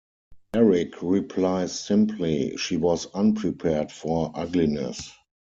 [0.55, 5.11] Erik replies simply, She was unprepared for ugliness.